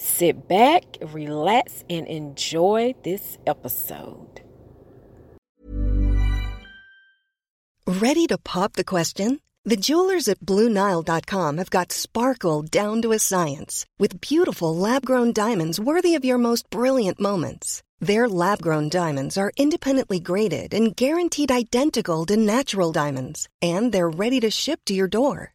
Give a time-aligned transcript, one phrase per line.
[0.00, 4.42] Sit back, relax, and enjoy this episode.
[7.84, 9.40] Ready to pop the question?
[9.64, 15.32] The jewelers at BlueNile.com have got sparkle down to a science with beautiful lab grown
[15.32, 17.82] diamonds worthy of your most brilliant moments.
[17.98, 24.08] Their lab grown diamonds are independently graded and guaranteed identical to natural diamonds, and they're
[24.08, 25.54] ready to ship to your door.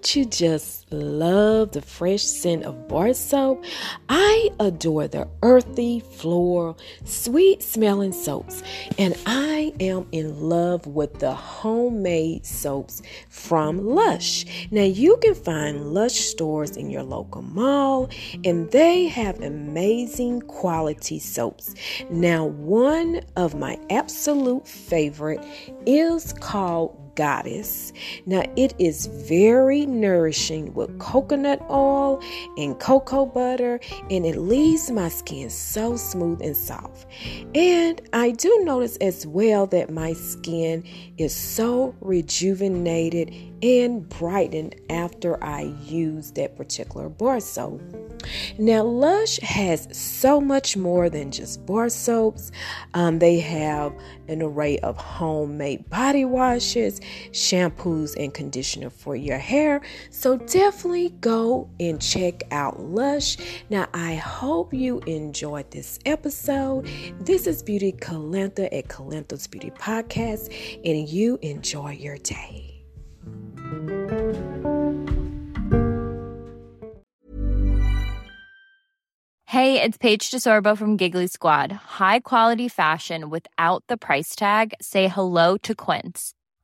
[0.00, 3.62] Don't you just love the fresh scent of bar soap?
[4.08, 8.62] I adore the earthy, floral, sweet smelling soaps,
[8.96, 14.46] and I am in love with the homemade soaps from Lush.
[14.70, 18.08] Now, you can find Lush stores in your local mall,
[18.42, 21.74] and they have amazing quality soaps.
[22.08, 25.44] Now, one of my absolute favorite
[25.84, 27.92] is called goddess.
[28.24, 32.18] Now, it is very nourishing with coconut oil
[32.56, 37.06] and cocoa butter, and it leaves my skin so smooth and soft.
[37.54, 40.82] And I do notice as well that my skin
[41.18, 47.82] is so rejuvenated and brightened after I use that particular bar soap.
[48.58, 52.52] Now, Lush has so much more than just bar soaps.
[52.94, 53.92] Um, they have
[54.28, 57.00] an array of homemade body washes,
[57.32, 59.80] shampoos, and conditioner for your hair.
[60.10, 63.36] So definitely go and check out Lush.
[63.68, 66.88] Now, I hope you enjoyed this episode.
[67.20, 70.52] This is Beauty Calantha at Calantha's Beauty Podcast,
[70.84, 72.84] and you enjoy your day.
[79.46, 81.72] Hey, it's Paige DeSorbo from Giggly Squad.
[81.72, 84.74] High quality fashion without the price tag.
[84.80, 86.34] Say hello to Quince.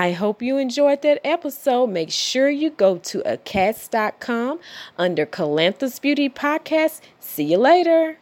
[0.00, 1.88] I hope you enjoyed that episode.
[1.88, 4.58] Make sure you go to acast.com
[4.96, 7.02] under Calantha's Beauty Podcast.
[7.18, 8.16] See you later.